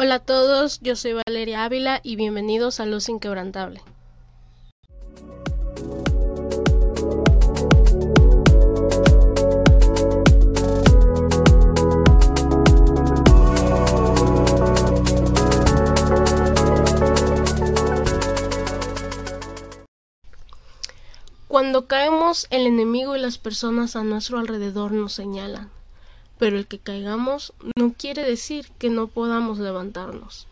Hola 0.00 0.14
a 0.14 0.18
todos, 0.20 0.78
yo 0.80 0.94
soy 0.94 1.14
Valeria 1.26 1.64
Ávila 1.64 1.98
y 2.04 2.14
bienvenidos 2.14 2.78
a 2.78 2.86
Luz 2.86 3.08
Inquebrantable. 3.08 3.82
Cuando 21.48 21.88
caemos, 21.88 22.46
el 22.50 22.68
enemigo 22.68 23.16
y 23.16 23.18
las 23.18 23.38
personas 23.38 23.96
a 23.96 24.04
nuestro 24.04 24.38
alrededor 24.38 24.92
nos 24.92 25.12
señalan 25.12 25.76
pero 26.38 26.56
el 26.56 26.66
que 26.66 26.78
caigamos 26.78 27.52
no 27.76 27.92
quiere 27.92 28.24
decir 28.24 28.70
que 28.78 28.90
no 28.90 29.08
podamos 29.08 29.58
levantarnos. 29.58 30.46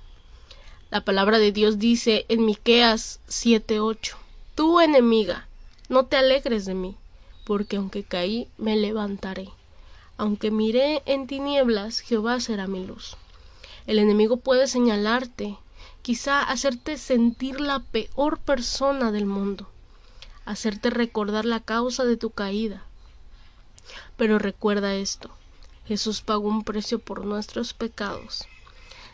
La 0.90 1.00
palabra 1.02 1.38
de 1.38 1.52
Dios 1.52 1.78
dice 1.78 2.26
en 2.28 2.44
Miqueas 2.44 3.20
7:8: 3.28 4.16
Tú 4.54 4.80
enemiga, 4.80 5.48
no 5.88 6.06
te 6.06 6.16
alegres 6.16 6.64
de 6.64 6.74
mí, 6.74 6.96
porque 7.44 7.76
aunque 7.76 8.02
caí, 8.02 8.48
me 8.58 8.76
levantaré. 8.76 9.48
Aunque 10.16 10.50
miré 10.50 11.02
en 11.06 11.26
tinieblas, 11.26 12.00
Jehová 12.00 12.40
será 12.40 12.66
mi 12.66 12.84
luz. 12.84 13.16
El 13.86 13.98
enemigo 13.98 14.38
puede 14.38 14.66
señalarte, 14.66 15.58
quizá 16.02 16.42
hacerte 16.42 16.96
sentir 16.96 17.60
la 17.60 17.80
peor 17.80 18.38
persona 18.38 19.12
del 19.12 19.26
mundo, 19.26 19.68
hacerte 20.44 20.90
recordar 20.90 21.44
la 21.44 21.60
causa 21.60 22.04
de 22.04 22.16
tu 22.16 22.30
caída. 22.30 22.84
Pero 24.16 24.38
recuerda 24.38 24.94
esto, 24.94 25.30
Jesús 25.86 26.20
pagó 26.20 26.48
un 26.48 26.64
precio 26.64 26.98
por 26.98 27.24
nuestros 27.24 27.72
pecados. 27.72 28.46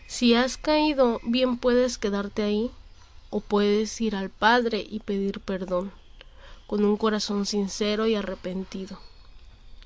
Si 0.07 0.35
has 0.35 0.57
caído, 0.57 1.21
bien 1.23 1.59
puedes 1.59 1.99
quedarte 1.99 2.43
ahí 2.43 2.71
o 3.29 3.41
puedes 3.41 4.01
ir 4.01 4.17
al 4.17 4.31
Padre 4.31 4.87
y 4.89 5.01
pedir 5.01 5.41
perdón 5.41 5.93
con 6.67 6.85
un 6.85 6.97
corazón 6.97 7.45
sincero 7.45 8.07
y 8.07 8.15
arrepentido 8.15 8.99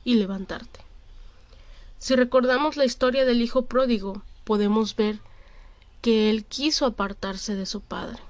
y 0.04 0.14
levantarte. 0.14 0.80
Si 1.98 2.14
recordamos 2.14 2.76
la 2.76 2.84
historia 2.84 3.24
del 3.24 3.42
Hijo 3.42 3.62
pródigo, 3.62 4.22
podemos 4.44 4.94
ver 4.94 5.18
que 6.02 6.30
él 6.30 6.44
quiso 6.44 6.86
apartarse 6.86 7.56
de 7.56 7.66
su 7.66 7.80
padre. 7.80 8.22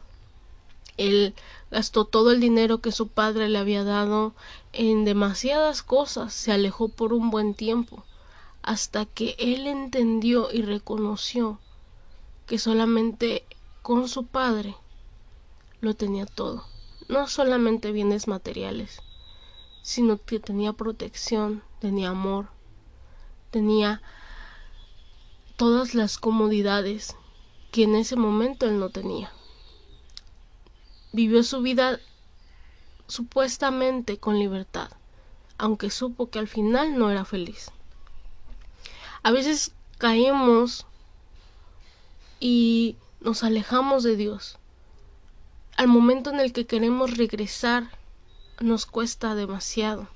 Él 0.97 1.35
gastó 1.71 2.07
todo 2.07 2.31
el 2.31 2.41
dinero 2.41 2.79
que 2.79 2.93
su 2.93 3.09
padre 3.09 3.51
le 3.51 3.59
había 3.59 3.85
dado 3.85 4.33
en 4.73 5.05
demasiadas 5.05 5.83
cosas, 5.83 6.33
se 6.33 6.53
alejó 6.53 6.89
por 6.89 7.13
un 7.13 7.29
buen 7.29 7.53
tiempo 7.53 8.03
hasta 8.67 9.07
que 9.07 9.37
él 9.39 9.69
entendió 9.69 10.53
y 10.53 10.61
reconoció 10.61 11.61
que 12.47 12.59
solamente 12.59 13.47
con 13.81 14.09
su 14.09 14.27
padre 14.27 14.75
lo 15.81 15.95
tenía 15.95 16.27
todo, 16.27 16.67
no 17.09 17.29
solamente 17.29 17.93
bienes 17.93 18.27
materiales, 18.27 19.03
sino 19.83 20.19
que 20.19 20.41
tenía 20.41 20.73
protección, 20.73 21.63
tenía 21.79 22.09
amor, 22.09 22.49
tenía 23.53 24.03
todas 25.55 25.95
las 25.95 26.19
comodidades 26.19 27.17
que 27.71 27.85
en 27.85 27.95
ese 27.95 28.17
momento 28.17 28.67
él 28.67 28.81
no 28.81 28.91
tenía. 28.91 29.31
Vivió 31.13 31.45
su 31.45 31.63
vida 31.63 32.01
supuestamente 33.07 34.19
con 34.19 34.41
libertad, 34.41 34.91
aunque 35.57 35.89
supo 35.89 36.31
que 36.31 36.41
al 36.41 36.49
final 36.49 36.99
no 36.99 37.13
era 37.13 37.25
feliz. 37.25 37.71
A 39.23 39.31
veces 39.31 39.73
caemos 39.99 40.87
y 42.41 42.97
nos 43.21 43.43
alejamos 43.45 44.03
de 44.03 44.17
Dios. 44.17 44.59
Al 45.77 45.89
momento 45.89 46.31
en 46.31 46.41
el 46.41 46.53
que 46.53 46.67
queremos 46.67 47.17
regresar 47.17 47.91
nos 48.61 48.87
cuesta 48.87 49.35
demasiado. 49.35 50.09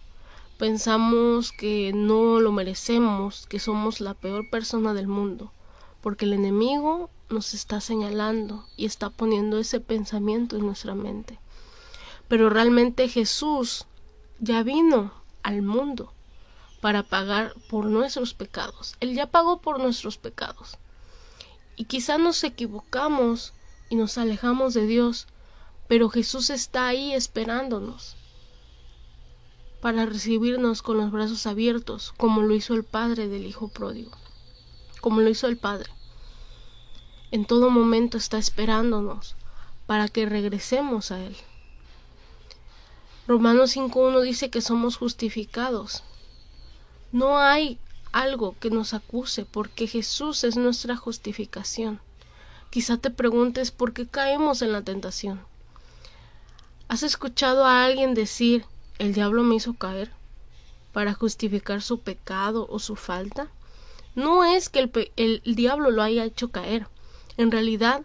Pensamos 0.59 1.53
que 1.53 1.93
no 1.94 2.41
lo 2.41 2.53
merecemos, 2.53 3.47
que 3.47 3.59
somos 3.59 4.00
la 4.00 4.15
peor 4.15 4.49
persona 4.50 4.93
del 4.94 5.06
mundo, 5.06 5.53
porque 6.03 6.27
el 6.27 6.34
enemigo 6.34 7.11
nos 7.31 7.55
está 7.55 7.81
señalando 7.81 8.65
y 8.77 8.87
está 8.87 9.11
poniendo 9.11 9.59
ese 9.59 9.81
pensamiento 9.81 10.56
en 10.56 10.67
nuestra 10.67 10.94
mente. 10.94 11.38
Pero 12.28 12.50
realmente 12.50 13.09
Jesús 13.09 13.87
ya 14.38 14.62
vino 14.62 15.12
al 15.43 15.62
mundo 15.62 16.12
para 16.81 17.03
pagar 17.03 17.55
por 17.69 17.87
nuestros 17.87 18.35
pecados. 18.35 18.97
Él 19.01 19.15
ya 19.15 19.27
pagó 19.27 19.61
por 19.61 19.81
nuestros 19.81 20.19
pecados. 20.19 20.79
Y 21.77 21.85
quizá 21.85 22.19
nos 22.19 22.43
equivocamos 22.45 23.53
y 23.89 23.97
nos 23.97 24.19
alejamos 24.19 24.75
de 24.75 24.87
Dios, 24.87 25.27
pero 25.89 26.09
Jesús 26.09 26.51
está 26.51 26.89
ahí 26.89 27.13
esperándonos 27.13 28.17
para 29.81 30.05
recibirnos 30.05 30.83
con 30.83 30.99
los 30.99 31.11
brazos 31.11 31.47
abiertos, 31.47 32.13
como 32.17 32.43
lo 32.43 32.55
hizo 32.55 32.75
el 32.75 32.85
Padre 32.85 33.29
del 33.29 33.47
Hijo 33.47 33.69
pródigo, 33.69 34.12
como 35.01 35.21
lo 35.21 35.31
hizo 35.31 35.47
el 35.47 35.57
Padre. 35.57 35.91
En 37.31 37.47
todo 37.47 37.71
momento 37.71 38.19
está 38.19 38.39
esperándonos 38.39 39.37
para 39.87 40.09
que 40.09 40.27
regresemos 40.27 41.11
a 41.11 41.25
Él. 41.25 41.37
Romanos 43.27 43.77
5.1 43.77 44.21
dice 44.23 44.51
que 44.51 44.61
somos 44.61 44.97
justificados 44.97 46.03
no 47.12 47.38
hay 47.38 47.78
algo 48.12 48.56
que 48.59 48.71
nos 48.71 48.94
acuse 48.94 49.44
porque 49.44 49.87
Jesús 49.87 50.44
es 50.44 50.56
nuestra 50.56 50.97
justificación. 50.97 52.00
Quizá 52.71 52.97
te 52.97 53.10
preguntes 53.10 53.71
por 53.71 53.93
qué 53.93 54.06
caemos 54.06 54.62
en 54.62 54.72
la 54.72 54.82
tentación. 54.82 55.41
¿Has 56.88 57.03
escuchado 57.03 57.65
a 57.65 57.84
alguien 57.84 58.15
decir 58.15 58.65
el 58.99 59.12
diablo 59.12 59.43
me 59.43 59.56
hizo 59.56 59.75
caer 59.75 60.10
para 60.93 61.15
justificar 61.15 61.82
su 61.82 62.00
pecado 62.00 62.66
o 62.69 62.78
su 62.78 62.97
falta? 62.97 63.49
No 64.15 64.44
es 64.44 64.69
que 64.69 64.91
el, 65.16 65.43
diablo 65.44 65.91
lo 65.91 66.03
haya 66.03 66.25
hecho 66.25 66.50
caer. 66.50 66.87
En 67.37 67.50
realidad, 67.50 68.03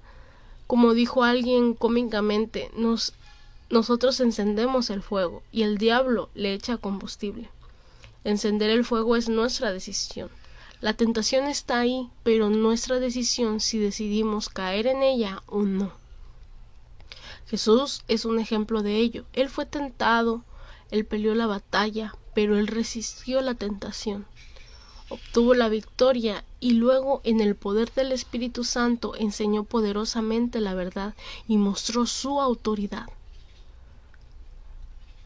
como 0.67 0.93
dijo 0.93 1.23
alguien 1.23 1.73
cómicamente, 1.73 2.71
nos, 2.75 3.13
nosotros 3.69 4.19
encendemos 4.19 4.89
el 4.89 5.01
fuego 5.01 5.41
y 5.51 5.63
el 5.63 5.77
diablo 5.77 6.29
le 6.35 6.53
echa 6.53 6.77
combustible. 6.77 7.49
Encender 8.25 8.71
el 8.71 8.83
fuego 8.83 9.15
es 9.15 9.29
nuestra 9.29 9.71
decisión. 9.71 10.31
La 10.81 10.93
tentación 10.93 11.45
está 11.45 11.79
ahí, 11.79 12.09
pero 12.23 12.49
nuestra 12.49 12.99
decisión 12.99 13.59
si 13.59 13.77
decidimos 13.77 14.49
caer 14.49 14.87
en 14.87 15.03
ella 15.03 15.43
o 15.45 15.61
no. 15.61 15.93
Jesús 17.45 18.01
es 18.07 18.25
un 18.25 18.39
ejemplo 18.39 18.81
de 18.81 18.97
ello. 18.97 19.25
Él 19.33 19.47
fue 19.47 19.67
tentado, 19.67 20.43
él 20.89 21.05
peleó 21.05 21.35
la 21.35 21.45
batalla, 21.45 22.15
pero 22.33 22.57
él 22.57 22.65
resistió 22.65 23.41
la 23.41 23.53
tentación. 23.53 24.25
Obtuvo 25.09 25.53
la 25.53 25.69
victoria 25.69 26.43
y 26.59 26.71
luego 26.71 27.21
en 27.25 27.41
el 27.41 27.55
poder 27.55 27.93
del 27.93 28.11
Espíritu 28.11 28.63
Santo 28.63 29.13
enseñó 29.15 29.65
poderosamente 29.65 30.61
la 30.61 30.73
verdad 30.73 31.13
y 31.47 31.57
mostró 31.57 32.07
su 32.07 32.41
autoridad. 32.41 33.05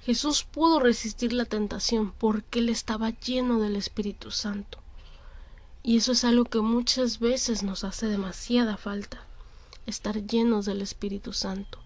Jesús 0.10 0.44
pudo 0.44 0.80
resistir 0.80 1.34
la 1.34 1.46
tentación 1.46 2.14
porque 2.18 2.58
él 2.58 2.70
estaba 2.70 3.12
lleno 3.12 3.60
del 3.60 3.76
Espíritu 3.76 4.32
Santo. 4.32 4.80
Y 5.84 5.98
eso 5.98 6.14
es 6.14 6.24
algo 6.24 6.46
que 6.46 6.62
muchas 6.62 7.20
veces 7.20 7.62
nos 7.62 7.84
hace 7.84 8.08
demasiada 8.08 8.76
falta, 8.76 9.24
estar 9.86 10.26
llenos 10.26 10.66
del 10.66 10.82
Espíritu 10.82 11.32
Santo. 11.32 11.78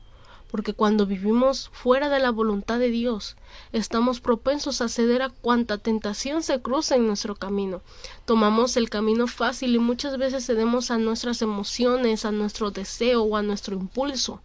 Porque 0.50 0.74
cuando 0.74 1.06
vivimos 1.06 1.70
fuera 1.74 2.08
de 2.08 2.22
la 2.22 2.32
voluntad 2.32 2.80
de 2.80 2.92
Dios, 2.92 3.36
estamos 3.74 4.22
propensos 4.22 4.80
a 4.80 4.88
ceder 4.88 5.22
a 5.22 5.30
cuanta 5.30 5.78
tentación 5.78 6.44
se 6.44 6.62
cruza 6.62 6.96
en 6.96 7.06
nuestro 7.06 7.36
camino. 7.36 7.82
Tomamos 8.24 8.78
el 8.78 8.90
camino 8.90 9.28
fácil 9.28 9.76
y 9.76 9.80
muchas 9.80 10.18
veces 10.18 10.46
cedemos 10.46 10.92
a 10.92 10.98
nuestras 10.98 11.42
emociones, 11.42 12.24
a 12.24 12.32
nuestro 12.32 12.72
deseo 12.72 13.24
o 13.24 13.36
a 13.36 13.42
nuestro 13.42 13.76
impulso. 13.76 14.40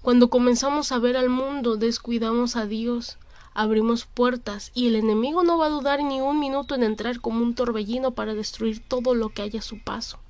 Cuando 0.00 0.30
comenzamos 0.30 0.92
a 0.92 1.00
ver 1.00 1.16
al 1.16 1.28
mundo, 1.28 1.76
descuidamos 1.76 2.54
a 2.54 2.66
Dios, 2.66 3.18
abrimos 3.52 4.06
puertas 4.06 4.70
y 4.72 4.86
el 4.86 4.94
enemigo 4.94 5.42
no 5.42 5.58
va 5.58 5.66
a 5.66 5.70
dudar 5.70 6.04
ni 6.04 6.20
un 6.20 6.38
minuto 6.38 6.76
en 6.76 6.84
entrar 6.84 7.20
como 7.20 7.42
un 7.42 7.56
torbellino 7.56 8.12
para 8.12 8.34
destruir 8.34 8.80
todo 8.80 9.14
lo 9.14 9.30
que 9.30 9.42
haya 9.42 9.58
a 9.58 9.62
su 9.62 9.82
paso. 9.82 10.20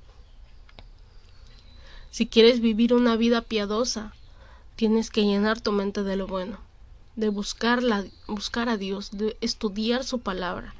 Si 2.09 2.25
quieres 2.25 2.61
vivir 2.61 2.95
una 2.95 3.15
vida 3.15 3.41
piadosa, 3.41 4.13
tienes 4.75 5.11
que 5.11 5.23
llenar 5.23 5.61
tu 5.61 5.71
mente 5.71 6.01
de 6.01 6.15
lo 6.15 6.25
bueno, 6.25 6.57
de 7.15 7.29
buscar, 7.29 7.83
buscar 8.27 8.69
a 8.69 8.77
Dios, 8.77 9.11
de 9.11 9.37
estudiar 9.39 10.03
su 10.03 10.19
palabra, 10.19 10.73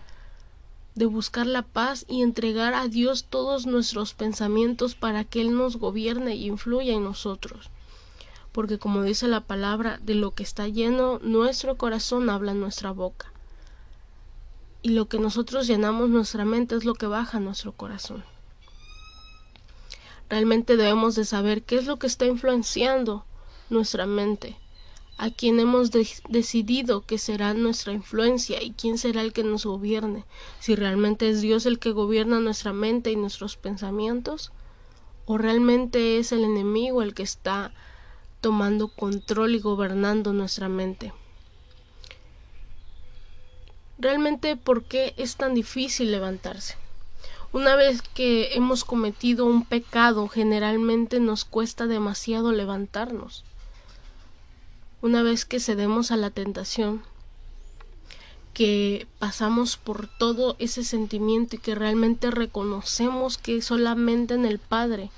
de 0.95 1.05
buscar 1.05 1.45
la 1.45 1.61
paz 1.61 2.05
y 2.07 2.23
entregar 2.23 2.73
a 2.73 2.87
Dios 2.87 3.25
todos 3.29 3.67
nuestros 3.67 4.15
pensamientos 4.15 4.95
para 4.95 5.25
que 5.25 5.41
Él 5.41 5.55
nos 5.55 5.77
gobierne 5.77 6.35
y 6.35 6.47
influya 6.47 6.93
en 6.93 7.03
nosotros 7.03 7.69
porque 8.51 8.79
como 8.79 9.03
dice 9.03 9.27
la 9.27 9.41
palabra, 9.41 9.99
de 10.01 10.15
lo 10.15 10.31
que 10.31 10.43
está 10.43 10.67
lleno 10.67 11.19
nuestro 11.19 11.77
corazón 11.77 12.29
habla 12.29 12.53
nuestra 12.53 12.91
boca. 12.91 13.31
Y 14.81 14.89
lo 14.89 15.07
que 15.07 15.19
nosotros 15.19 15.67
llenamos 15.67 16.09
nuestra 16.09 16.45
mente 16.45 16.75
es 16.75 16.85
lo 16.85 16.95
que 16.95 17.05
baja 17.05 17.39
nuestro 17.39 17.73
corazón. 17.73 18.23
Realmente 20.29 20.77
debemos 20.77 21.15
de 21.15 21.25
saber 21.25 21.63
qué 21.63 21.77
es 21.77 21.85
lo 21.85 21.97
que 21.97 22.07
está 22.07 22.25
influenciando 22.25 23.25
nuestra 23.69 24.05
mente, 24.05 24.57
a 25.17 25.31
quién 25.31 25.59
hemos 25.59 25.91
decidido 25.91 27.01
que 27.01 27.17
será 27.17 27.53
nuestra 27.53 27.93
influencia 27.93 28.63
y 28.63 28.71
quién 28.71 28.97
será 28.97 29.21
el 29.21 29.33
que 29.33 29.43
nos 29.43 29.65
gobierne, 29.65 30.25
si 30.59 30.75
realmente 30.75 31.29
es 31.29 31.41
Dios 31.41 31.65
el 31.65 31.77
que 31.77 31.91
gobierna 31.91 32.39
nuestra 32.39 32.73
mente 32.73 33.11
y 33.11 33.15
nuestros 33.15 33.57
pensamientos, 33.57 34.51
o 35.25 35.37
realmente 35.37 36.19
es 36.19 36.31
el 36.31 36.43
enemigo 36.43 37.01
el 37.01 37.13
que 37.13 37.23
está 37.23 37.73
tomando 38.41 38.87
control 38.87 39.55
y 39.55 39.59
gobernando 39.59 40.33
nuestra 40.33 40.69
mente. 40.69 41.13
Realmente, 43.97 44.55
¿por 44.55 44.83
qué 44.83 45.13
es 45.17 45.35
tan 45.35 45.53
difícil 45.53 46.11
levantarse? 46.11 46.75
Una 47.51 47.75
vez 47.75 48.01
que 48.01 48.53
hemos 48.53 48.85
cometido 48.85 49.45
un 49.45 49.65
pecado, 49.65 50.27
generalmente 50.27 51.19
nos 51.19 51.45
cuesta 51.45 51.87
demasiado 51.87 52.51
levantarnos. 52.51 53.43
Una 55.01 55.23
vez 55.23 55.45
que 55.45 55.59
cedemos 55.59 56.11
a 56.11 56.17
la 56.17 56.29
tentación, 56.29 57.01
que 58.53 59.07
pasamos 59.19 59.77
por 59.77 60.07
todo 60.07 60.55
ese 60.59 60.83
sentimiento 60.83 61.55
y 61.55 61.59
que 61.59 61.75
realmente 61.75 62.31
reconocemos 62.31 63.37
que 63.37 63.61
solamente 63.61 64.33
en 64.33 64.45
el 64.45 64.59
Padre 64.59 65.09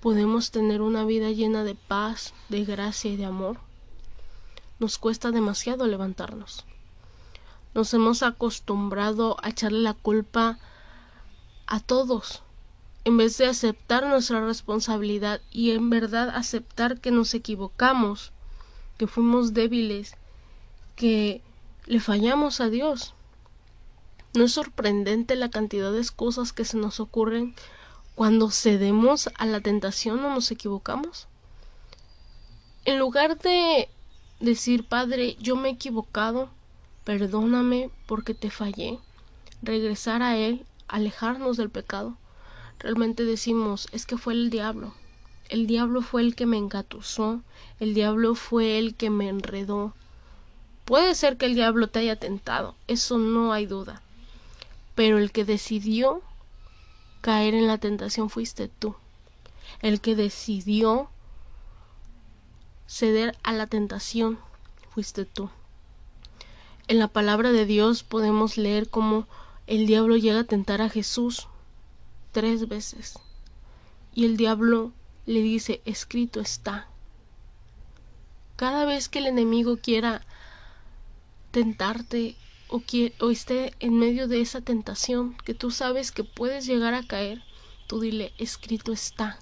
podemos 0.00 0.50
tener 0.50 0.80
una 0.80 1.04
vida 1.04 1.30
llena 1.30 1.64
de 1.64 1.74
paz, 1.74 2.32
de 2.48 2.64
gracia 2.64 3.10
y 3.10 3.16
de 3.16 3.24
amor, 3.24 3.58
nos 4.78 4.98
cuesta 4.98 5.30
demasiado 5.30 5.86
levantarnos. 5.86 6.64
Nos 7.74 7.92
hemos 7.94 8.22
acostumbrado 8.22 9.36
a 9.42 9.50
echarle 9.50 9.80
la 9.80 9.94
culpa 9.94 10.58
a 11.66 11.80
todos, 11.80 12.42
en 13.04 13.16
vez 13.16 13.36
de 13.38 13.46
aceptar 13.46 14.06
nuestra 14.06 14.44
responsabilidad 14.44 15.40
y 15.50 15.72
en 15.72 15.90
verdad 15.90 16.30
aceptar 16.30 17.00
que 17.00 17.10
nos 17.10 17.34
equivocamos, 17.34 18.32
que 18.96 19.06
fuimos 19.06 19.52
débiles, 19.52 20.14
que 20.96 21.42
le 21.86 22.00
fallamos 22.00 22.60
a 22.60 22.68
Dios. 22.68 23.14
¿No 24.34 24.44
es 24.44 24.52
sorprendente 24.52 25.36
la 25.36 25.50
cantidad 25.50 25.92
de 25.92 26.06
cosas 26.14 26.52
que 26.52 26.64
se 26.64 26.76
nos 26.76 27.00
ocurren 27.00 27.54
cuando 28.18 28.50
cedemos 28.50 29.30
a 29.36 29.46
la 29.46 29.60
tentación 29.60 30.24
o 30.24 30.34
nos 30.34 30.50
equivocamos? 30.50 31.28
En 32.84 32.98
lugar 32.98 33.38
de 33.38 33.88
decir, 34.40 34.82
Padre, 34.82 35.36
yo 35.38 35.54
me 35.54 35.68
he 35.68 35.72
equivocado, 35.74 36.50
perdóname 37.04 37.92
porque 38.06 38.34
te 38.34 38.50
fallé, 38.50 38.98
regresar 39.62 40.24
a 40.24 40.36
Él, 40.36 40.66
alejarnos 40.88 41.56
del 41.56 41.70
pecado, 41.70 42.16
realmente 42.80 43.24
decimos, 43.24 43.86
es 43.92 44.04
que 44.04 44.18
fue 44.18 44.32
el 44.32 44.50
diablo. 44.50 44.94
El 45.48 45.68
diablo 45.68 46.02
fue 46.02 46.22
el 46.22 46.34
que 46.34 46.46
me 46.46 46.58
engatusó, 46.58 47.40
el 47.78 47.94
diablo 47.94 48.34
fue 48.34 48.80
el 48.80 48.96
que 48.96 49.10
me 49.10 49.28
enredó. 49.28 49.94
Puede 50.86 51.14
ser 51.14 51.36
que 51.36 51.46
el 51.46 51.54
diablo 51.54 51.86
te 51.86 52.00
haya 52.00 52.16
tentado, 52.16 52.74
eso 52.88 53.16
no 53.16 53.52
hay 53.52 53.66
duda. 53.66 54.02
Pero 54.96 55.18
el 55.18 55.30
que 55.30 55.44
decidió 55.44 56.20
caer 57.20 57.54
en 57.54 57.66
la 57.66 57.78
tentación 57.78 58.30
fuiste 58.30 58.68
tú. 58.68 58.94
El 59.80 60.00
que 60.00 60.16
decidió 60.16 61.10
ceder 62.86 63.36
a 63.42 63.52
la 63.52 63.66
tentación 63.66 64.38
fuiste 64.90 65.24
tú. 65.24 65.50
En 66.88 66.98
la 66.98 67.08
palabra 67.08 67.52
de 67.52 67.66
Dios 67.66 68.02
podemos 68.02 68.56
leer 68.56 68.88
cómo 68.88 69.26
el 69.66 69.86
diablo 69.86 70.16
llega 70.16 70.40
a 70.40 70.44
tentar 70.44 70.80
a 70.80 70.88
Jesús 70.88 71.48
tres 72.32 72.68
veces. 72.68 73.18
Y 74.14 74.24
el 74.24 74.36
diablo 74.36 74.92
le 75.26 75.42
dice, 75.42 75.82
escrito 75.84 76.40
está. 76.40 76.88
Cada 78.56 78.86
vez 78.86 79.08
que 79.08 79.18
el 79.18 79.26
enemigo 79.26 79.76
quiera 79.76 80.22
tentarte 81.50 82.36
o, 82.68 82.82
o 83.20 83.30
esté 83.30 83.74
en 83.80 83.98
medio 83.98 84.28
de 84.28 84.40
esa 84.40 84.60
tentación 84.60 85.36
que 85.44 85.54
tú 85.54 85.70
sabes 85.70 86.12
que 86.12 86.24
puedes 86.24 86.66
llegar 86.66 86.94
a 86.94 87.06
caer, 87.06 87.42
tú 87.86 88.00
dile, 88.00 88.32
escrito 88.38 88.92
está. 88.92 89.38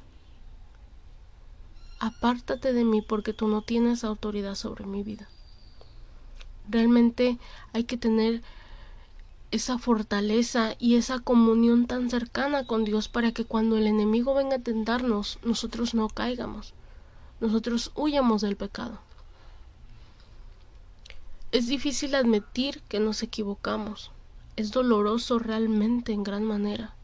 Apártate 1.99 2.73
de 2.73 2.85
mí 2.85 3.03
porque 3.03 3.33
tú 3.33 3.49
no 3.49 3.63
tienes 3.63 4.05
autoridad 4.05 4.55
sobre 4.55 4.87
mi 4.87 5.03
vida. 5.03 5.29
Realmente 6.69 7.39
hay 7.73 7.85
que 7.85 7.97
tener 7.97 8.43
esa 9.51 9.79
fortaleza 9.79 10.75
y 10.79 10.97
esa 10.97 11.21
comunión 11.21 11.87
tan 11.87 12.11
cercana 12.11 12.67
con 12.67 12.85
Dios 12.85 13.09
para 13.09 13.33
que 13.33 13.45
cuando 13.45 13.77
el 13.77 13.87
enemigo 13.87 14.35
venga 14.35 14.57
a 14.57 14.63
tentarnos, 14.63 15.39
nosotros 15.43 15.95
no 15.95 16.09
caigamos, 16.09 16.75
nosotros 17.41 17.93
huyamos 17.95 18.43
del 18.43 18.57
pecado. 18.57 18.99
Es 21.57 21.69
difícil 21.69 22.15
admitir 22.15 22.83
que 22.83 23.01
nos 23.01 23.23
equivocamos, 23.23 24.11
es 24.57 24.73
doloroso 24.73 25.39
realmente 25.39 26.13
en 26.13 26.23
gran 26.23 26.45
manera, 26.45 26.95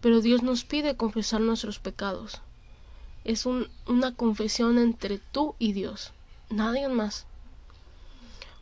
pero 0.00 0.20
Dios 0.20 0.42
nos 0.42 0.64
pide 0.64 0.96
confesar 0.96 1.40
nuestros 1.40 1.78
pecados. 1.78 2.42
Es 3.22 3.46
una 3.46 4.16
confesión 4.16 4.78
entre 4.78 5.18
tú 5.18 5.54
y 5.60 5.74
Dios, 5.74 6.12
nadie 6.50 6.88
más. 6.88 7.24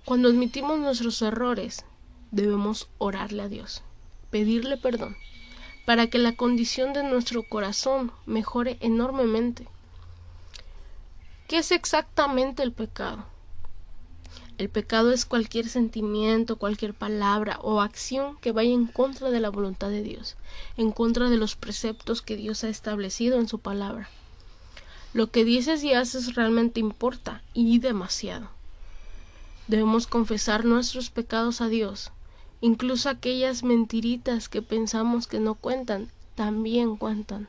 Cuando 0.05 0.29
admitimos 0.29 0.79
nuestros 0.79 1.23
errores, 1.23 1.87
debemos 2.31 2.91
orarle 2.99 3.45
a 3.45 3.49
Dios, 3.49 3.83
pedirle 4.31 4.77
perdón, 4.77 5.17
para 5.87 6.09
que 6.09 6.19
la 6.19 6.37
condición 6.37 6.93
de 6.93 7.05
nuestro 7.05 7.43
corazón 7.43 8.13
mejore 8.27 8.77
enormemente. 8.83 9.67
¿Qué 11.49 11.57
es 11.57 11.73
exactamente 11.73 12.63
el 12.63 12.73
pecado? 12.73 13.30
El 14.61 14.69
pecado 14.69 15.11
es 15.11 15.25
cualquier 15.25 15.71
sentimiento, 15.71 16.57
cualquier 16.57 16.93
palabra 16.93 17.59
o 17.63 17.81
acción 17.81 18.37
que 18.43 18.53
vaya 18.53 18.75
en 18.75 18.85
contra 18.85 19.31
de 19.31 19.41
la 19.41 19.49
voluntad 19.49 19.89
de 19.89 20.03
Dios, 20.03 20.37
en 20.77 20.93
contra 20.93 21.31
de 21.31 21.39
los 21.39 21.57
preceptos 21.57 22.21
que 22.21 22.37
Dios 22.37 22.63
ha 22.63 22.69
establecido 22.69 23.41
en 23.41 23.49
su 23.49 23.59
palabra. 23.59 24.11
Lo 25.15 25.31
que 25.31 25.47
dices 25.47 25.83
y 25.83 25.95
haces 25.95 26.35
realmente 26.35 26.79
importa 26.79 27.43
y 27.55 27.79
demasiado. 27.79 28.51
Debemos 29.67 30.07
confesar 30.07 30.67
nuestros 30.67 31.09
pecados 31.09 31.63
a 31.63 31.69
Dios. 31.69 32.11
Incluso 32.61 33.09
aquellas 33.09 33.63
mentiritas 33.63 34.51
que 34.51 34.61
pensamos 34.61 35.27
que 35.27 35.41
no 35.41 35.55
cuentan, 35.55 36.11
también 36.35 36.97
cuentan. 36.97 37.49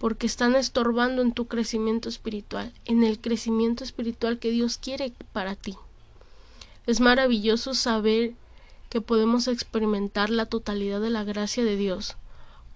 Porque 0.00 0.26
están 0.26 0.56
estorbando 0.56 1.22
en 1.22 1.30
tu 1.30 1.46
crecimiento 1.46 2.08
espiritual, 2.08 2.72
en 2.86 3.04
el 3.04 3.20
crecimiento 3.20 3.84
espiritual 3.84 4.40
que 4.40 4.50
Dios 4.50 4.78
quiere 4.78 5.12
para 5.32 5.54
ti. 5.54 5.76
Es 6.86 7.00
maravilloso 7.00 7.74
saber 7.74 8.32
que 8.90 9.00
podemos 9.00 9.48
experimentar 9.48 10.30
la 10.30 10.46
totalidad 10.46 11.00
de 11.00 11.10
la 11.10 11.24
gracia 11.24 11.64
de 11.64 11.76
Dios 11.76 12.16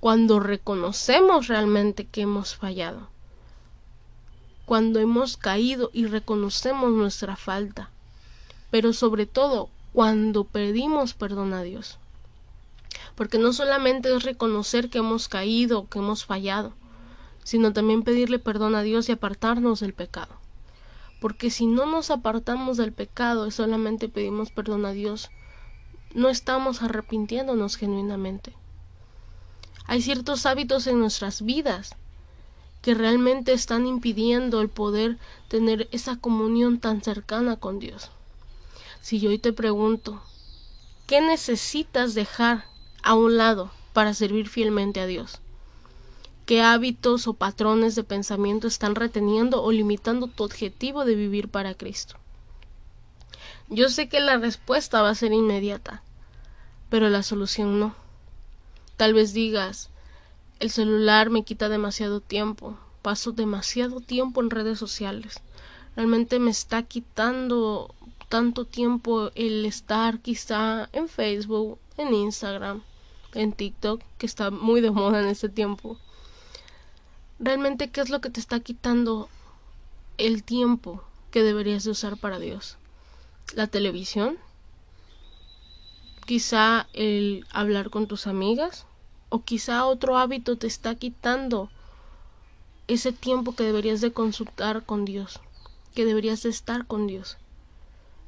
cuando 0.00 0.40
reconocemos 0.40 1.48
realmente 1.48 2.06
que 2.06 2.22
hemos 2.22 2.54
fallado, 2.54 3.08
cuando 4.64 5.00
hemos 5.00 5.36
caído 5.36 5.90
y 5.92 6.06
reconocemos 6.06 6.92
nuestra 6.92 7.36
falta 7.36 7.90
pero 8.70 8.92
sobre 8.92 9.26
todo 9.26 9.68
cuando 9.92 10.44
pedimos 10.44 11.14
perdón 11.14 11.54
a 11.54 11.62
Dios. 11.62 11.98
Porque 13.14 13.38
no 13.38 13.52
solamente 13.52 14.14
es 14.14 14.22
reconocer 14.22 14.90
que 14.90 14.98
hemos 14.98 15.28
caído, 15.28 15.88
que 15.88 15.98
hemos 15.98 16.24
fallado, 16.24 16.72
sino 17.42 17.72
también 17.72 18.02
pedirle 18.02 18.38
perdón 18.38 18.74
a 18.74 18.82
Dios 18.82 19.08
y 19.08 19.12
apartarnos 19.12 19.80
del 19.80 19.94
pecado. 19.94 20.34
Porque 21.20 21.50
si 21.50 21.66
no 21.66 21.86
nos 21.86 22.10
apartamos 22.10 22.76
del 22.76 22.92
pecado 22.92 23.46
y 23.46 23.50
solamente 23.50 24.08
pedimos 24.08 24.50
perdón 24.50 24.84
a 24.84 24.92
Dios, 24.92 25.30
no 26.14 26.28
estamos 26.28 26.82
arrepintiéndonos 26.82 27.76
genuinamente. 27.76 28.54
Hay 29.86 30.02
ciertos 30.02 30.46
hábitos 30.46 30.86
en 30.86 30.98
nuestras 30.98 31.42
vidas 31.42 31.94
que 32.82 32.94
realmente 32.94 33.52
están 33.52 33.86
impidiendo 33.86 34.60
el 34.60 34.68
poder 34.68 35.18
tener 35.48 35.88
esa 35.92 36.16
comunión 36.16 36.78
tan 36.78 37.02
cercana 37.02 37.56
con 37.56 37.78
Dios. 37.78 38.10
Si 39.00 39.20
yo 39.20 39.30
hoy 39.30 39.38
te 39.38 39.52
pregunto, 39.52 40.22
¿qué 41.06 41.20
necesitas 41.20 42.14
dejar 42.14 42.64
a 43.02 43.14
un 43.14 43.36
lado 43.36 43.70
para 43.92 44.14
servir 44.14 44.48
fielmente 44.48 45.00
a 45.00 45.06
Dios? 45.06 45.40
¿Qué 46.46 46.62
hábitos 46.62 47.26
o 47.26 47.34
patrones 47.34 47.96
de 47.96 48.04
pensamiento 48.04 48.68
están 48.68 48.94
reteniendo 48.94 49.64
o 49.64 49.72
limitando 49.72 50.28
tu 50.28 50.44
objetivo 50.44 51.04
de 51.04 51.16
vivir 51.16 51.48
para 51.48 51.74
Cristo? 51.74 52.14
Yo 53.68 53.88
sé 53.88 54.08
que 54.08 54.20
la 54.20 54.36
respuesta 54.36 55.02
va 55.02 55.10
a 55.10 55.14
ser 55.16 55.32
inmediata, 55.32 56.04
pero 56.88 57.08
la 57.08 57.24
solución 57.24 57.80
no. 57.80 57.96
Tal 58.96 59.12
vez 59.12 59.32
digas, 59.32 59.90
el 60.60 60.70
celular 60.70 61.30
me 61.30 61.42
quita 61.42 61.68
demasiado 61.68 62.20
tiempo, 62.20 62.78
paso 63.02 63.32
demasiado 63.32 64.00
tiempo 64.00 64.40
en 64.40 64.50
redes 64.50 64.78
sociales, 64.78 65.40
realmente 65.96 66.38
me 66.38 66.52
está 66.52 66.84
quitando 66.84 67.92
tanto 68.28 68.66
tiempo 68.66 69.32
el 69.34 69.66
estar 69.66 70.20
quizá 70.20 70.90
en 70.92 71.08
Facebook, 71.08 71.80
en 71.96 72.14
Instagram, 72.14 72.82
en 73.34 73.52
TikTok, 73.52 74.00
que 74.16 74.26
está 74.26 74.52
muy 74.52 74.80
de 74.80 74.92
moda 74.92 75.20
en 75.20 75.26
este 75.26 75.48
tiempo. 75.48 75.98
Realmente 77.38 77.90
qué 77.90 78.00
es 78.00 78.10
lo 78.10 78.20
que 78.20 78.30
te 78.30 78.40
está 78.40 78.60
quitando 78.60 79.28
el 80.18 80.42
tiempo 80.42 81.02
que 81.30 81.42
deberías 81.42 81.84
de 81.84 81.90
usar 81.90 82.16
para 82.16 82.38
Dios. 82.38 82.76
La 83.54 83.66
televisión, 83.66 84.38
quizá 86.26 86.88
el 86.92 87.46
hablar 87.50 87.90
con 87.90 88.06
tus 88.06 88.26
amigas 88.26 88.86
o 89.28 89.42
quizá 89.42 89.86
otro 89.86 90.16
hábito 90.16 90.56
te 90.56 90.66
está 90.66 90.94
quitando 90.94 91.70
ese 92.88 93.12
tiempo 93.12 93.54
que 93.54 93.64
deberías 93.64 94.00
de 94.00 94.12
consultar 94.12 94.84
con 94.84 95.04
Dios, 95.04 95.40
que 95.94 96.04
deberías 96.04 96.42
de 96.42 96.50
estar 96.50 96.86
con 96.86 97.06
Dios. 97.06 97.36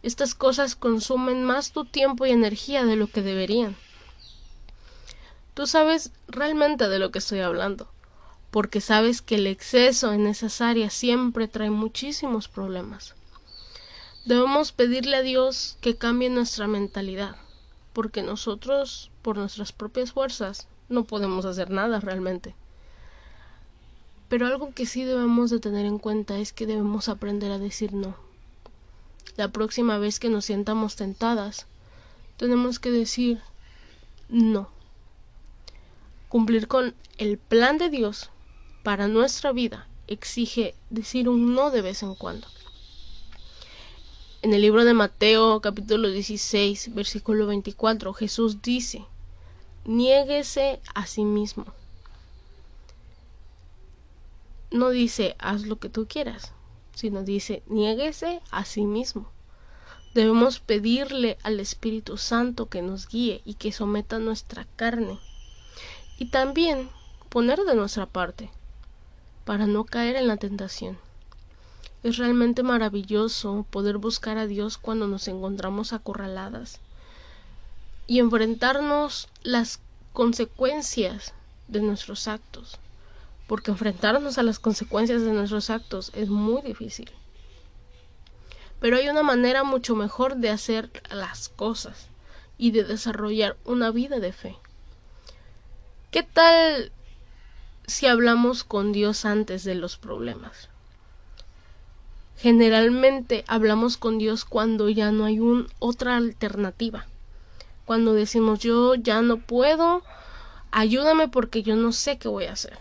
Estas 0.02 0.34
cosas 0.34 0.76
consumen 0.76 1.44
más 1.44 1.72
tu 1.72 1.84
tiempo 1.84 2.26
y 2.26 2.30
energía 2.30 2.84
de 2.84 2.96
lo 2.96 3.08
que 3.08 3.22
deberían. 3.22 3.76
Tú 5.54 5.66
sabes 5.66 6.12
realmente 6.28 6.88
de 6.88 6.98
lo 7.00 7.10
que 7.10 7.18
estoy 7.18 7.40
hablando, 7.40 7.88
porque 8.50 8.80
sabes 8.80 9.20
que 9.20 9.34
el 9.34 9.46
exceso 9.46 10.12
en 10.12 10.26
esas 10.26 10.60
áreas 10.60 10.92
siempre 10.94 11.48
trae 11.48 11.70
muchísimos 11.70 12.48
problemas. 12.48 13.14
Debemos 14.24 14.72
pedirle 14.72 15.16
a 15.16 15.22
Dios 15.22 15.76
que 15.80 15.96
cambie 15.96 16.30
nuestra 16.30 16.66
mentalidad, 16.66 17.36
porque 17.92 18.22
nosotros, 18.22 19.10
por 19.22 19.36
nuestras 19.36 19.72
propias 19.72 20.12
fuerzas, 20.12 20.66
no 20.88 21.04
podemos 21.04 21.44
hacer 21.44 21.70
nada 21.70 22.00
realmente. 22.00 22.54
Pero 24.28 24.46
algo 24.46 24.72
que 24.74 24.86
sí 24.86 25.04
debemos 25.04 25.50
de 25.50 25.60
tener 25.60 25.86
en 25.86 25.98
cuenta 25.98 26.38
es 26.38 26.52
que 26.52 26.66
debemos 26.66 27.08
aprender 27.08 27.50
a 27.50 27.58
decir 27.58 27.92
no. 27.92 28.16
La 29.36 29.48
próxima 29.48 29.98
vez 29.98 30.18
que 30.18 30.28
nos 30.28 30.46
sientamos 30.46 30.96
tentadas, 30.96 31.66
tenemos 32.36 32.78
que 32.78 32.90
decir 32.90 33.40
no. 34.28 34.68
Cumplir 36.28 36.68
con 36.68 36.94
el 37.16 37.38
plan 37.38 37.78
de 37.78 37.88
Dios 37.88 38.30
para 38.82 39.08
nuestra 39.08 39.52
vida 39.52 39.86
exige 40.06 40.74
decir 40.90 41.28
un 41.28 41.54
no 41.54 41.70
de 41.70 41.82
vez 41.82 42.02
en 42.02 42.14
cuando. 42.14 42.46
En 44.42 44.54
el 44.54 44.62
libro 44.62 44.84
de 44.84 44.94
Mateo 44.94 45.60
capítulo 45.60 46.08
16 46.08 46.94
versículo 46.94 47.46
24 47.46 48.12
Jesús 48.14 48.62
dice, 48.62 49.04
niéguese 49.84 50.80
a 50.94 51.06
sí 51.06 51.24
mismo 51.24 51.66
no 54.70 54.90
dice 54.90 55.34
haz 55.38 55.62
lo 55.62 55.78
que 55.78 55.88
tú 55.88 56.06
quieras, 56.06 56.52
sino 56.94 57.22
dice 57.22 57.62
niéguese 57.66 58.40
a 58.50 58.64
sí 58.64 58.82
mismo. 58.82 59.30
Debemos 60.14 60.60
pedirle 60.60 61.38
al 61.42 61.60
Espíritu 61.60 62.16
Santo 62.16 62.66
que 62.66 62.82
nos 62.82 63.08
guíe 63.08 63.42
y 63.44 63.54
que 63.54 63.72
someta 63.72 64.18
nuestra 64.18 64.66
carne. 64.76 65.18
Y 66.18 66.30
también 66.30 66.88
poner 67.28 67.60
de 67.60 67.74
nuestra 67.74 68.06
parte 68.06 68.50
para 69.48 69.66
no 69.66 69.84
caer 69.84 70.16
en 70.16 70.28
la 70.28 70.36
tentación. 70.36 70.98
Es 72.02 72.18
realmente 72.18 72.62
maravilloso 72.62 73.64
poder 73.70 73.96
buscar 73.96 74.36
a 74.36 74.46
Dios 74.46 74.76
cuando 74.76 75.06
nos 75.06 75.26
encontramos 75.26 75.94
acorraladas 75.94 76.80
y 78.06 78.18
enfrentarnos 78.18 79.30
las 79.42 79.80
consecuencias 80.12 81.32
de 81.66 81.80
nuestros 81.80 82.28
actos 82.28 82.78
porque 83.46 83.70
enfrentarnos 83.70 84.36
a 84.36 84.42
las 84.42 84.58
consecuencias 84.58 85.22
de 85.22 85.32
nuestros 85.32 85.70
actos 85.70 86.12
es 86.14 86.28
muy 86.28 86.60
difícil. 86.60 87.10
Pero 88.80 88.98
hay 88.98 89.08
una 89.08 89.22
manera 89.22 89.64
mucho 89.64 89.96
mejor 89.96 90.36
de 90.36 90.50
hacer 90.50 90.90
las 91.10 91.48
cosas 91.48 92.08
y 92.58 92.72
de 92.72 92.84
desarrollar 92.84 93.56
una 93.64 93.92
vida 93.92 94.20
de 94.20 94.34
fe. 94.34 94.58
¿Qué 96.10 96.22
tal 96.22 96.92
si 97.88 98.06
hablamos 98.06 98.62
con 98.64 98.92
Dios 98.92 99.24
antes 99.24 99.64
de 99.64 99.74
los 99.74 99.96
problemas? 99.96 100.68
Generalmente 102.36 103.44
hablamos 103.48 103.96
con 103.96 104.18
Dios 104.18 104.44
cuando 104.44 104.88
ya 104.88 105.10
no 105.10 105.24
hay 105.24 105.40
otra 105.80 106.16
alternativa. 106.16 107.06
Cuando 107.84 108.12
decimos 108.12 108.60
yo 108.60 108.94
ya 108.94 109.22
no 109.22 109.38
puedo, 109.38 110.02
ayúdame 110.70 111.28
porque 111.28 111.62
yo 111.62 111.74
no 111.74 111.92
sé 111.92 112.18
qué 112.18 112.28
voy 112.28 112.44
a 112.44 112.52
hacer. 112.52 112.78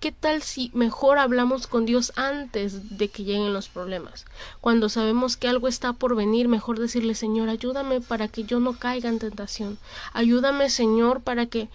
¿Qué 0.00 0.10
tal 0.10 0.42
si 0.42 0.72
mejor 0.74 1.18
hablamos 1.18 1.68
con 1.68 1.86
Dios 1.86 2.12
antes 2.16 2.98
de 2.98 3.08
que 3.08 3.22
lleguen 3.22 3.54
los 3.54 3.68
problemas? 3.68 4.26
Cuando 4.60 4.88
sabemos 4.88 5.36
que 5.36 5.46
algo 5.46 5.68
está 5.68 5.92
por 5.92 6.16
venir, 6.16 6.48
mejor 6.48 6.80
decirle, 6.80 7.14
Señor, 7.14 7.48
ayúdame 7.48 8.00
para 8.00 8.26
que 8.26 8.42
yo 8.42 8.58
no 8.58 8.72
caiga 8.72 9.08
en 9.08 9.20
tentación. 9.20 9.78
Ayúdame, 10.12 10.70
Señor, 10.70 11.20
para 11.20 11.46
que 11.46 11.68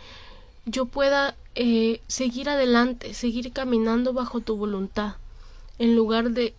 yo 0.67 0.85
pueda 0.85 1.35
eh, 1.55 2.01
seguir 2.07 2.49
adelante, 2.49 3.13
seguir 3.13 3.53
caminando 3.53 4.11
bajo 4.11 4.41
tu 4.41 4.57
voluntad, 4.57 5.15
en 5.79 5.95
lugar 5.95 6.31
de 6.31 6.53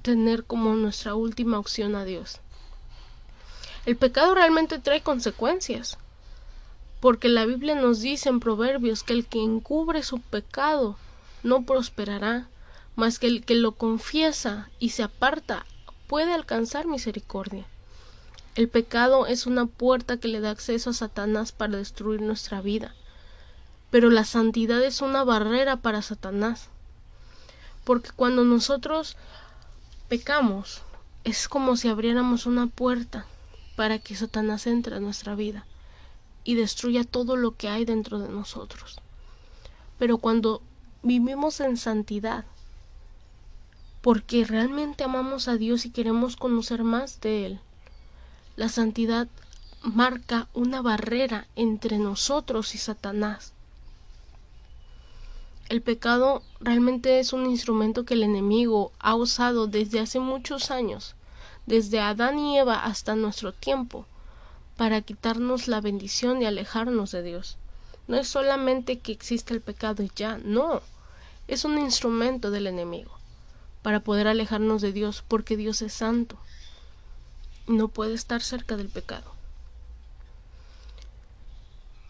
tener 0.00 0.44
como 0.44 0.74
nuestra 0.74 1.14
última 1.14 1.58
opción 1.58 1.94
a 1.94 2.06
Dios. 2.06 2.40
El 3.84 3.96
pecado 3.96 4.34
realmente 4.34 4.78
trae 4.78 5.02
consecuencias 5.02 5.98
porque 7.00 7.28
la 7.28 7.44
Biblia 7.44 7.74
nos 7.74 8.00
dice 8.00 8.30
en 8.30 8.40
Proverbios 8.40 9.02
que 9.02 9.12
el 9.12 9.26
que 9.26 9.42
encubre 9.42 10.02
su 10.02 10.20
pecado 10.20 10.96
no 11.42 11.66
prosperará, 11.66 12.48
mas 12.96 13.18
que 13.18 13.26
el 13.26 13.44
que 13.44 13.54
lo 13.54 13.72
confiesa 13.72 14.70
y 14.78 14.88
se 14.88 15.02
aparta 15.02 15.66
puede 16.06 16.32
alcanzar 16.32 16.86
misericordia. 16.86 17.66
El 18.54 18.70
pecado 18.70 19.26
es 19.26 19.46
una 19.46 19.66
puerta 19.66 20.16
que 20.16 20.28
le 20.28 20.40
da 20.40 20.48
acceso 20.48 20.90
a 20.90 20.94
Satanás 20.94 21.52
para 21.52 21.76
destruir 21.76 22.22
nuestra 22.22 22.62
vida, 22.62 22.94
pero 23.94 24.10
la 24.10 24.24
santidad 24.24 24.82
es 24.82 25.02
una 25.02 25.22
barrera 25.22 25.76
para 25.76 26.02
Satanás, 26.02 26.66
porque 27.84 28.10
cuando 28.10 28.42
nosotros 28.42 29.16
pecamos 30.08 30.82
es 31.22 31.46
como 31.46 31.76
si 31.76 31.86
abriéramos 31.86 32.46
una 32.46 32.66
puerta 32.66 33.24
para 33.76 34.00
que 34.00 34.16
Satanás 34.16 34.66
entre 34.66 34.96
a 34.96 34.98
nuestra 34.98 35.36
vida 35.36 35.64
y 36.42 36.56
destruya 36.56 37.04
todo 37.04 37.36
lo 37.36 37.56
que 37.56 37.68
hay 37.68 37.84
dentro 37.84 38.18
de 38.18 38.28
nosotros. 38.28 38.98
Pero 39.96 40.18
cuando 40.18 40.60
vivimos 41.04 41.60
en 41.60 41.76
santidad, 41.76 42.44
porque 44.02 44.44
realmente 44.44 45.04
amamos 45.04 45.46
a 45.46 45.56
Dios 45.56 45.86
y 45.86 45.90
queremos 45.90 46.34
conocer 46.34 46.82
más 46.82 47.20
de 47.20 47.46
Él, 47.46 47.60
la 48.56 48.68
santidad 48.68 49.28
marca 49.84 50.48
una 50.52 50.82
barrera 50.82 51.46
entre 51.54 51.98
nosotros 51.98 52.74
y 52.74 52.78
Satanás. 52.78 53.53
El 55.68 55.80
pecado 55.80 56.42
realmente 56.60 57.20
es 57.20 57.32
un 57.32 57.46
instrumento 57.46 58.04
que 58.04 58.14
el 58.14 58.22
enemigo 58.22 58.92
ha 58.98 59.14
usado 59.14 59.66
desde 59.66 59.98
hace 59.98 60.20
muchos 60.20 60.70
años, 60.70 61.14
desde 61.64 62.00
Adán 62.00 62.38
y 62.38 62.58
Eva 62.58 62.84
hasta 62.84 63.14
nuestro 63.14 63.52
tiempo, 63.52 64.04
para 64.76 65.00
quitarnos 65.00 65.66
la 65.66 65.80
bendición 65.80 66.42
y 66.42 66.44
alejarnos 66.44 67.12
de 67.12 67.22
Dios. 67.22 67.56
No 68.08 68.16
es 68.16 68.28
solamente 68.28 68.98
que 68.98 69.12
existe 69.12 69.54
el 69.54 69.62
pecado 69.62 70.02
y 70.02 70.10
ya, 70.14 70.38
no. 70.44 70.82
Es 71.48 71.64
un 71.64 71.78
instrumento 71.78 72.50
del 72.50 72.66
enemigo 72.66 73.12
para 73.82 74.00
poder 74.00 74.28
alejarnos 74.28 74.82
de 74.82 74.92
Dios 74.92 75.24
porque 75.26 75.56
Dios 75.56 75.80
es 75.80 75.94
santo. 75.94 76.36
No 77.66 77.88
puede 77.88 78.12
estar 78.12 78.42
cerca 78.42 78.76
del 78.76 78.88
pecado. 78.88 79.32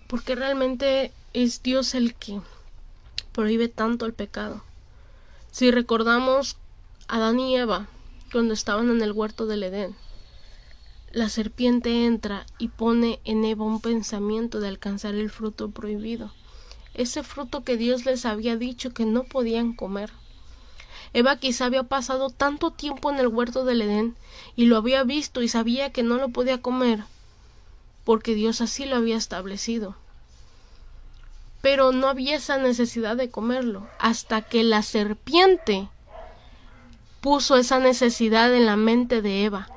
Porque 0.09 0.35
realmente 0.35 1.13
es 1.33 1.63
Dios 1.63 1.95
el 1.95 2.15
que 2.15 2.41
prohíbe 3.35 3.69
tanto 3.69 4.07
el 4.07 4.15
pecado. 4.15 4.63
Si 5.51 5.71
recordamos 5.71 6.57
a 7.09 7.17
Adán 7.17 7.41
y 7.41 7.57
Eva 7.57 7.89
cuando 8.33 8.55
estaban 8.55 8.91
en 8.91 9.03
el 9.03 9.13
huerto 9.13 9.47
del 9.47 9.65
Edén, 9.65 9.97
la 11.13 11.29
serpiente 11.29 12.07
entra 12.07 12.47
y 12.59 12.69
pone 12.69 13.21
en 13.25 13.45
Eva 13.45 13.65
un 13.65 13.81
pensamiento 13.81 14.61
de 14.61 14.69
alcanzar 14.69 15.15
el 15.15 15.31
fruto 15.31 15.71
prohibido, 15.71 16.33
ese 16.95 17.25
fruto 17.25 17.65
que 17.65 17.77
Dios 17.77 18.07
les 18.07 18.25
había 18.25 18.57
dicho 18.57 18.95
que 18.95 19.05
no 19.05 19.25
podían 19.25 19.75
comer. 19.75 20.11
Eva 21.13 21.37
quizá 21.37 21.67
había 21.67 21.83
pasado 21.83 22.31
tanto 22.31 22.71
tiempo 22.71 23.11
en 23.11 23.19
el 23.19 23.29
huerto 23.29 23.65
del 23.65 23.83
Edén 23.83 24.17
y 24.55 24.67
lo 24.67 24.77
había 24.77 25.03
visto 25.03 25.43
y 25.43 25.49
sabía 25.49 25.93
que 25.93 26.05
no 26.05 26.17
lo 26.19 26.29
podía 26.29 26.63
comer, 26.63 27.03
porque 28.05 28.35
Dios 28.35 28.61
así 28.61 28.85
lo 28.85 28.97
había 28.97 29.17
establecido. 29.17 29.97
Pero 31.65 31.91
no 31.91 32.07
había 32.07 32.37
esa 32.37 32.59
necesidad 32.59 33.17
de 33.17 33.31
comerlo, 33.31 33.89
hasta 33.99 34.43
que 34.43 34.63
la 34.63 34.83
serpiente 34.83 35.89
puso 37.21 37.57
esa 37.57 37.81
necesidad 37.81 38.55
en 38.55 38.67
la 38.67 38.77
mente 38.77 39.21
de 39.21 39.45
Eva 39.45 39.69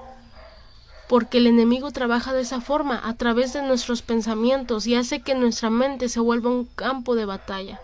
porque 1.07 1.37
el 1.37 1.47
enemigo 1.47 1.91
trabaja 1.91 2.33
de 2.33 2.41
esa 2.41 2.59
forma, 2.59 2.99
a 3.01 3.15
través 3.15 3.53
de 3.53 3.61
nuestros 3.61 4.01
pensamientos, 4.01 4.87
y 4.87 4.95
hace 4.95 5.21
que 5.21 5.35
nuestra 5.35 5.69
mente 5.69 6.09
se 6.09 6.19
vuelva 6.19 6.49
un 6.49 6.65
campo 6.65 7.15
de 7.15 7.25
batalla. 7.25 7.79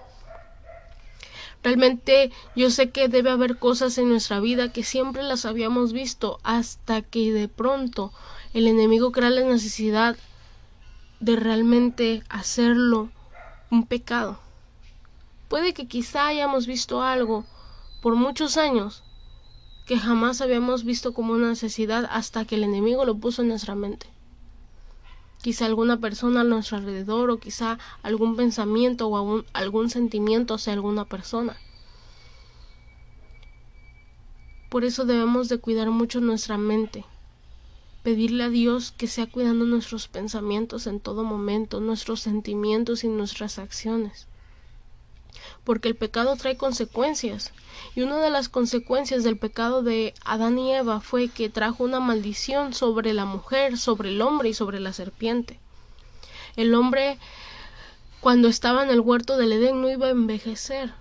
Realmente 1.63 2.31
yo 2.57 2.69
sé 2.69 2.89
que 2.89 3.07
debe 3.07 3.29
haber 3.29 3.57
cosas 3.57 3.97
en 3.97 4.09
nuestra 4.09 4.41
vida 4.41 4.73
que 4.73 4.83
siempre 4.83 5.23
las 5.23 5.45
habíamos 5.45 5.93
visto 5.93 6.39
hasta 6.43 7.01
que 7.01 7.31
de 7.31 7.47
pronto 7.47 8.11
el 8.53 8.67
enemigo 8.67 9.13
crea 9.13 9.29
la 9.29 9.43
necesidad 9.43 10.17
de 11.21 11.37
realmente 11.37 12.21
hacerlo 12.27 13.09
un 13.71 13.85
pecado. 13.85 14.39
Puede 15.47 15.73
que 15.73 15.87
quizá 15.87 16.27
hayamos 16.27 16.67
visto 16.67 17.01
algo 17.01 17.45
por 18.01 18.15
muchos 18.15 18.57
años 18.57 19.03
que 19.85 19.99
jamás 19.99 20.41
habíamos 20.41 20.83
visto 20.83 21.13
como 21.13 21.33
una 21.33 21.49
necesidad 21.49 22.07
hasta 22.09 22.45
que 22.45 22.55
el 22.55 22.63
enemigo 22.63 23.05
lo 23.05 23.17
puso 23.17 23.41
en 23.41 23.49
nuestra 23.49 23.75
mente. 23.75 24.07
Quizá 25.41 25.65
alguna 25.65 25.97
persona 25.97 26.41
a 26.41 26.45
nuestro 26.45 26.77
alrededor 26.77 27.29
o 27.29 27.39
quizá 27.39 27.77
algún 28.01 28.37
pensamiento 28.37 29.09
o 29.09 29.43
algún, 29.53 29.89
sentimiento 29.89 30.53
hacia 30.53 30.71
alguna 30.71 31.05
persona. 31.05 31.57
Por 34.69 34.85
eso 34.85 35.05
debemos 35.05 35.49
de 35.49 35.59
cuidar 35.59 35.89
mucho 35.89 36.21
nuestra 36.21 36.57
mente. 36.57 37.05
Pedirle 38.03 38.43
a 38.43 38.49
Dios 38.49 38.91
que 38.91 39.07
sea 39.07 39.27
cuidando 39.27 39.65
nuestros 39.65 40.07
pensamientos 40.07 40.87
en 40.87 40.99
todo 40.99 41.23
momento, 41.23 41.79
nuestros 41.79 42.19
sentimientos 42.19 43.03
y 43.03 43.07
nuestras 43.07 43.59
acciones. 43.59 44.27
Porque 45.63 45.87
el 45.87 45.95
pecado 45.95 46.35
trae 46.35 46.57
consecuencias. 46.57 47.53
Y 47.95 48.01
una 48.01 48.19
de 48.19 48.29
las 48.29 48.49
consecuencias 48.49 49.23
del 49.23 49.37
pecado 49.37 49.81
de 49.81 50.13
Adán 50.25 50.59
y 50.59 50.73
Eva 50.73 50.99
fue 50.99 51.29
que 51.29 51.49
trajo 51.49 51.83
una 51.83 52.01
maldición 52.01 52.73
sobre 52.73 53.13
la 53.13 53.25
mujer, 53.25 53.77
sobre 53.77 54.09
el 54.09 54.21
hombre 54.21 54.49
y 54.49 54.53
sobre 54.53 54.79
la 54.79 54.93
serpiente. 54.93 55.59
El 56.55 56.75
hombre, 56.75 57.17
cuando 58.19 58.47
estaba 58.47 58.83
en 58.83 58.89
el 58.89 58.99
huerto 58.99 59.37
del 59.37 59.53
Edén, 59.53 59.81
no 59.81 59.89
iba 59.89 60.07
a 60.07 60.11
envejecer, 60.11 60.93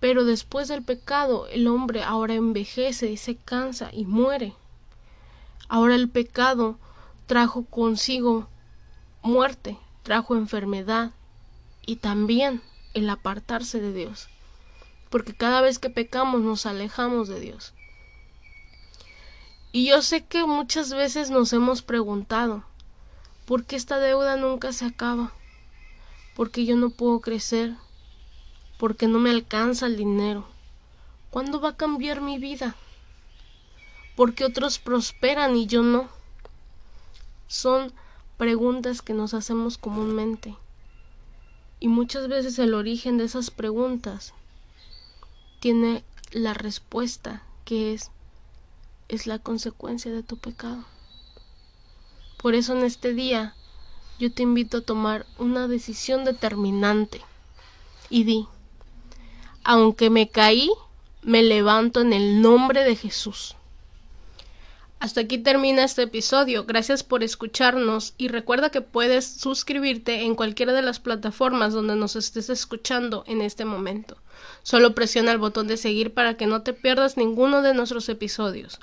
pero 0.00 0.24
después 0.24 0.66
del 0.66 0.82
pecado, 0.82 1.46
el 1.46 1.68
hombre 1.68 2.02
ahora 2.02 2.34
envejece 2.34 3.12
y 3.12 3.16
se 3.16 3.36
cansa 3.36 3.90
y 3.92 4.04
muere. 4.04 4.54
Ahora 5.72 5.94
el 5.94 6.10
pecado 6.10 6.78
trajo 7.24 7.64
consigo 7.64 8.48
muerte, 9.22 9.78
trajo 10.02 10.36
enfermedad 10.36 11.12
y 11.86 11.96
también 11.96 12.60
el 12.92 13.08
apartarse 13.08 13.80
de 13.80 13.94
Dios. 13.94 14.28
Porque 15.08 15.32
cada 15.34 15.62
vez 15.62 15.78
que 15.78 15.88
pecamos 15.88 16.42
nos 16.42 16.66
alejamos 16.66 17.28
de 17.28 17.40
Dios. 17.40 17.72
Y 19.72 19.88
yo 19.88 20.02
sé 20.02 20.26
que 20.26 20.44
muchas 20.44 20.92
veces 20.92 21.30
nos 21.30 21.54
hemos 21.54 21.80
preguntado, 21.80 22.64
¿por 23.46 23.64
qué 23.64 23.76
esta 23.76 23.98
deuda 23.98 24.36
nunca 24.36 24.74
se 24.74 24.84
acaba? 24.84 25.32
¿Por 26.36 26.50
qué 26.50 26.66
yo 26.66 26.76
no 26.76 26.90
puedo 26.90 27.20
crecer? 27.20 27.76
porque 28.82 29.06
no 29.06 29.20
me 29.20 29.30
alcanza 29.30 29.86
el 29.86 29.96
dinero. 29.96 30.44
¿Cuándo 31.30 31.60
va 31.60 31.68
a 31.68 31.76
cambiar 31.76 32.20
mi 32.20 32.38
vida? 32.40 32.74
Porque 34.16 34.44
otros 34.44 34.78
prosperan 34.78 35.56
y 35.56 35.66
yo 35.66 35.82
no? 35.82 36.08
Son 37.48 37.92
preguntas 38.36 39.02
que 39.02 39.14
nos 39.14 39.34
hacemos 39.34 39.78
comúnmente. 39.78 40.56
Y 41.80 41.88
muchas 41.88 42.28
veces 42.28 42.58
el 42.58 42.74
origen 42.74 43.18
de 43.18 43.24
esas 43.24 43.50
preguntas 43.50 44.34
tiene 45.60 46.04
la 46.30 46.54
respuesta 46.54 47.42
que 47.64 47.94
es 47.94 48.10
es 49.08 49.26
la 49.26 49.38
consecuencia 49.38 50.10
de 50.10 50.22
tu 50.22 50.38
pecado. 50.38 50.84
Por 52.38 52.54
eso 52.54 52.76
en 52.76 52.84
este 52.84 53.12
día 53.12 53.54
yo 54.18 54.32
te 54.32 54.42
invito 54.42 54.78
a 54.78 54.82
tomar 54.82 55.26
una 55.38 55.68
decisión 55.68 56.24
determinante 56.24 57.20
y 58.08 58.24
di 58.24 58.48
aunque 59.64 60.10
me 60.10 60.28
caí, 60.28 60.70
me 61.22 61.42
levanto 61.42 62.00
en 62.00 62.12
el 62.12 62.42
nombre 62.42 62.82
de 62.84 62.96
Jesús. 62.96 63.54
Hasta 65.02 65.22
aquí 65.22 65.38
termina 65.38 65.82
este 65.82 66.02
episodio. 66.02 66.64
Gracias 66.64 67.02
por 67.02 67.24
escucharnos 67.24 68.14
y 68.18 68.28
recuerda 68.28 68.70
que 68.70 68.82
puedes 68.82 69.26
suscribirte 69.26 70.22
en 70.22 70.36
cualquiera 70.36 70.72
de 70.72 70.80
las 70.80 71.00
plataformas 71.00 71.72
donde 71.72 71.96
nos 71.96 72.14
estés 72.14 72.48
escuchando 72.50 73.24
en 73.26 73.42
este 73.42 73.64
momento. 73.64 74.16
Solo 74.62 74.94
presiona 74.94 75.32
el 75.32 75.38
botón 75.38 75.66
de 75.66 75.76
seguir 75.76 76.14
para 76.14 76.36
que 76.36 76.46
no 76.46 76.62
te 76.62 76.72
pierdas 76.72 77.16
ninguno 77.16 77.62
de 77.62 77.74
nuestros 77.74 78.08
episodios. 78.08 78.78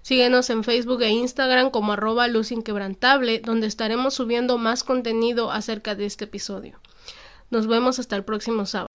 Síguenos 0.00 0.48
en 0.48 0.64
Facebook 0.64 1.02
e 1.02 1.10
Instagram 1.10 1.68
como 1.70 1.92
arroba 1.92 2.28
luz 2.28 2.50
inquebrantable, 2.50 3.40
donde 3.40 3.66
estaremos 3.66 4.14
subiendo 4.14 4.56
más 4.56 4.84
contenido 4.84 5.52
acerca 5.52 5.94
de 5.94 6.06
este 6.06 6.24
episodio. 6.24 6.80
Nos 7.50 7.66
vemos 7.66 7.98
hasta 7.98 8.16
el 8.16 8.24
próximo 8.24 8.64
sábado. 8.64 8.91